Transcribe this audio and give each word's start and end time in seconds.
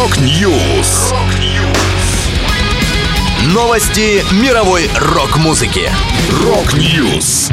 Rock 0.00 0.50
News. 0.50 1.12
Новости 3.52 4.24
мировой 4.42 4.88
рок-музыки. 4.98 5.90
Rock 6.42 6.90
News. 6.90 7.50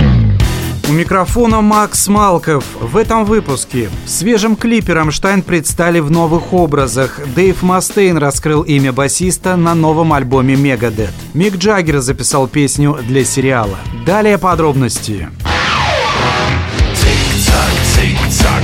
У 0.87 0.93
микрофона 0.93 1.59
Макс 1.59 2.07
Малков. 2.07 2.63
В 2.79 2.95
этом 2.95 3.25
выпуске 3.25 3.89
в 4.05 4.09
свежем 4.09 4.55
клипе 4.55 4.93
Рамштайн 4.93 5.41
предстали 5.41 5.99
в 5.99 6.09
новых 6.09 6.53
образах. 6.53 7.19
Дэйв 7.35 7.61
Мастейн 7.63 8.17
раскрыл 8.17 8.61
имя 8.61 8.93
басиста 8.93 9.57
на 9.57 9.75
новом 9.75 10.13
альбоме 10.13 10.55
Megadeth. 10.55 11.11
Мик 11.33 11.57
Джаггер 11.57 11.99
записал 11.99 12.47
песню 12.47 12.97
для 13.05 13.25
сериала. 13.25 13.77
Далее 14.05 14.37
подробности. 14.37 15.27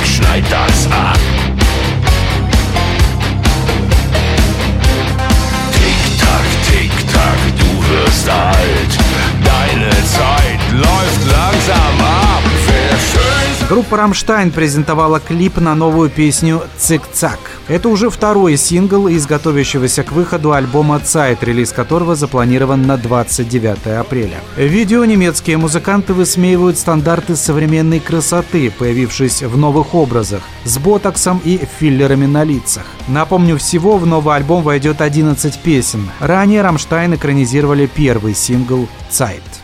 Schneid 0.06 0.44
das 0.50 0.88
ab. 0.92 1.43
Группа 13.94 14.06
Рамштайн 14.06 14.50
презентовала 14.50 15.20
клип 15.20 15.58
на 15.58 15.76
новую 15.76 16.10
песню 16.10 16.64
«Zick 16.80 17.07
Zack». 17.07 17.38
Это 17.68 17.90
уже 17.90 18.10
второй 18.10 18.58
сингл 18.58 19.08
из 19.08 19.28
готовящегося 19.28 20.02
к 20.02 20.12
выходу 20.12 20.52
альбома 20.52 21.00
«Zeit», 21.00 21.44
релиз 21.44 21.72
которого 21.72 22.16
запланирован 22.16 22.88
на 22.88 22.98
29 22.98 24.00
апреля. 24.00 24.40
В 24.56 24.62
видео 24.62 25.06
немецкие 25.06 25.58
музыканты 25.58 26.16
высмеивают 26.16 26.80
стандарты 26.80 27.36
современной 27.36 28.00
красоты, 28.00 28.72
появившись 28.72 29.44
в 29.44 29.58
новых 29.58 29.94
образах, 29.94 30.42
с 30.66 30.76
ботоксом 30.80 31.40
и 31.44 31.60
филлерами 31.80 32.26
на 32.26 32.44
лицах. 32.44 32.86
Напомню, 33.08 33.60
всего 33.60 33.98
в 33.98 34.08
новый 34.08 34.36
альбом 34.36 34.64
войдет 34.64 35.02
11 35.02 35.60
песен. 35.60 36.10
Ранее 36.20 36.64
Рамштайн 36.64 37.14
экранизировали 37.14 37.86
первый 37.86 38.34
сингл 38.34 38.88
«Zeit». 39.12 39.63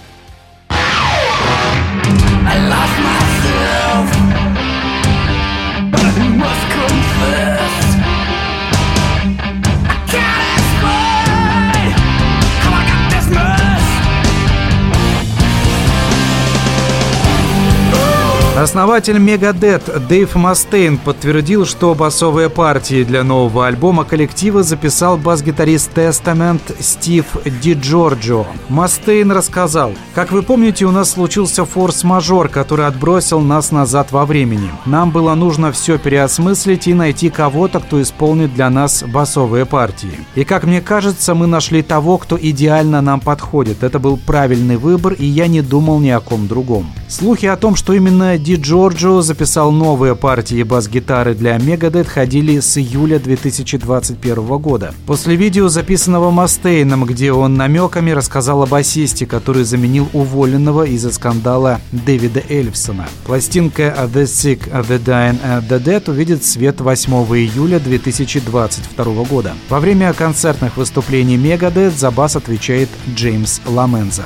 Основатель 18.59 19.17
Мегадет 19.19 19.83
Дэйв 20.09 20.35
Мастейн 20.35 20.97
подтвердил, 20.97 21.65
что 21.65 21.95
басовые 21.95 22.49
партии 22.49 23.05
для 23.05 23.23
нового 23.23 23.65
альбома 23.65 24.03
коллектива 24.03 24.63
записал 24.63 25.15
бас-гитарист 25.15 25.91
Testament 25.95 26.59
Стив 26.81 27.25
Ди 27.61 27.73
Джорджо. 27.75 28.45
Мастейн 28.67 29.31
рассказал, 29.31 29.93
«Как 30.13 30.33
вы 30.33 30.43
помните, 30.43 30.83
у 30.83 30.91
нас 30.91 31.11
случился 31.11 31.63
форс-мажор, 31.63 32.49
который 32.49 32.85
отбросил 32.85 33.39
нас 33.39 33.71
назад 33.71 34.11
во 34.11 34.25
времени. 34.25 34.69
Нам 34.85 35.11
было 35.11 35.35
нужно 35.35 35.71
все 35.71 35.97
переосмыслить 35.97 36.85
и 36.87 36.93
найти 36.93 37.29
кого-то, 37.29 37.79
кто 37.79 38.01
исполнит 38.01 38.53
для 38.53 38.69
нас 38.69 39.05
басовые 39.07 39.65
партии. 39.65 40.19
И 40.35 40.43
как 40.43 40.65
мне 40.65 40.81
кажется, 40.81 41.33
мы 41.33 41.47
нашли 41.47 41.81
того, 41.81 42.17
кто 42.17 42.37
идеально 42.37 42.99
нам 42.99 43.21
подходит. 43.21 43.83
Это 43.83 43.99
был 43.99 44.17
правильный 44.17 44.75
выбор, 44.75 45.13
и 45.13 45.25
я 45.25 45.47
не 45.47 45.61
думал 45.61 46.01
ни 46.01 46.09
о 46.09 46.19
ком 46.19 46.49
другом». 46.49 46.91
Слухи 47.07 47.47
о 47.47 47.55
том, 47.55 47.75
что 47.75 47.93
именно 47.93 48.37
Ди 48.37 48.48
Джорджо 48.55 49.21
записал 49.21 49.71
новые 49.71 50.15
партии 50.15 50.63
бас-гитары 50.63 51.35
для 51.35 51.57
Мегадет, 51.57 52.07
ходили 52.07 52.59
с 52.59 52.77
июля 52.77 53.19
2021 53.19 54.57
года. 54.57 54.93
После 55.05 55.35
видео, 55.35 55.67
записанного 55.67 56.31
Мастейном, 56.31 57.05
где 57.05 57.31
он 57.31 57.55
намеками 57.55 58.11
рассказал 58.11 58.63
о 58.63 58.65
басисте, 58.65 59.25
который 59.25 59.63
заменил 59.63 60.07
уволенного 60.13 60.83
из-за 60.83 61.11
скандала 61.11 61.81
Дэвида 61.91 62.43
Эльфсона. 62.49 63.07
Пластинка 63.25 63.95
«The 64.13 64.23
Sick, 64.23 64.69
The 64.71 65.03
Dying, 65.03 65.39
The 65.67 65.83
Dead» 65.83 66.09
увидит 66.09 66.43
свет 66.43 66.81
8 66.81 67.11
июля 67.35 67.79
2022 67.79 69.23
года. 69.25 69.53
Во 69.69 69.79
время 69.79 70.13
концертных 70.13 70.77
выступлений 70.77 71.37
Мегадет 71.37 71.97
за 71.97 72.11
бас 72.11 72.35
отвечает 72.35 72.89
Джеймс 73.15 73.61
Ламенза. 73.65 74.25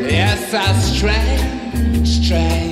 Yes, 0.00 0.38
strength. 2.06 2.65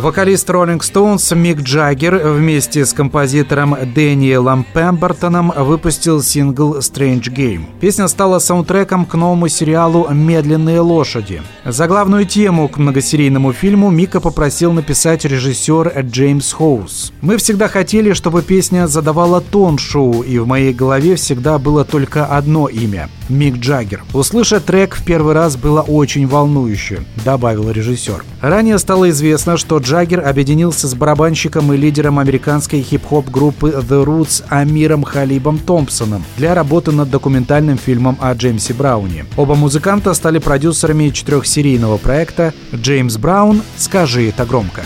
Вокалист 0.00 0.50
Rolling 0.50 0.80
Stones 0.80 1.36
Мик 1.36 1.60
Джаггер 1.60 2.16
вместе 2.16 2.84
с 2.84 2.92
композитором 2.92 3.76
Дэниелом 3.94 4.66
Пембертоном 4.74 5.52
выпустил 5.56 6.20
сингл 6.20 6.78
Strange 6.78 7.32
Game. 7.32 7.62
Песня 7.80 8.08
стала 8.08 8.40
саундтреком 8.40 9.06
к 9.06 9.14
новому 9.14 9.46
сериалу 9.46 10.08
«Медленные 10.10 10.80
лошади». 10.80 11.42
За 11.64 11.86
главную 11.86 12.24
тему 12.24 12.68
к 12.68 12.76
многосерийному 12.76 13.52
фильму 13.52 13.90
Мика 13.90 14.20
попросил 14.20 14.72
написать 14.72 15.24
режиссер 15.24 15.92
Джеймс 16.00 16.52
Хоус. 16.52 17.12
«Мы 17.20 17.36
всегда 17.36 17.68
хотели, 17.68 18.14
чтобы 18.14 18.42
песня 18.42 18.88
задавала 18.88 19.40
тон 19.40 19.78
шоу, 19.78 20.22
и 20.22 20.38
в 20.38 20.46
моей 20.48 20.72
голове 20.72 21.14
всегда 21.14 21.58
было 21.58 21.84
только 21.84 22.26
одно 22.26 22.66
имя– 22.66 23.08
Мик 23.28 23.56
Джаггер. 23.56 24.02
Услышать 24.12 24.66
трек 24.66 24.96
в 24.96 25.04
первый 25.04 25.34
раз 25.34 25.56
было 25.56 25.82
очень 25.82 26.26
волнующе»,– 26.26 27.04
добавил 27.24 27.70
режиссер. 27.70 28.24
Ранее 28.42 28.78
стало 28.78 29.08
известно, 29.08 29.56
что 29.56 29.78
Джаггер 29.84 30.26
объединился 30.26 30.88
с 30.88 30.94
барабанщиком 30.94 31.70
и 31.74 31.76
лидером 31.76 32.18
американской 32.18 32.80
хип-хоп 32.80 33.28
группы 33.28 33.68
The 33.68 34.02
Roots 34.02 34.42
Амиром 34.48 35.02
Халибом 35.02 35.58
Томпсоном 35.58 36.24
для 36.38 36.54
работы 36.54 36.90
над 36.90 37.10
документальным 37.10 37.76
фильмом 37.76 38.16
о 38.18 38.32
Джеймсе 38.32 38.72
Брауне. 38.72 39.26
Оба 39.36 39.54
музыканта 39.54 40.14
стали 40.14 40.38
продюсерами 40.38 41.10
четырехсерийного 41.10 41.98
проекта 41.98 42.54
«Джеймс 42.74 43.18
Браун. 43.18 43.60
Скажи 43.76 44.30
это 44.30 44.46
громко». 44.46 44.82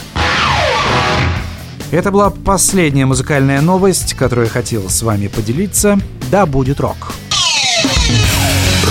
Это 1.93 2.11
была 2.11 2.31
последняя 2.31 3.07
музыкальная 3.07 3.61
новость, 3.61 4.15
которую 4.15 4.47
я 4.47 4.53
хотел 4.53 4.91
с 4.91 5.03
вами 5.03 5.29
поделиться. 5.29 5.99
Да 6.31 6.45
будет 6.45 6.81
рок! 6.81 7.15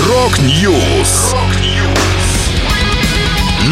Rock 0.08 0.65
News. 0.65 1.36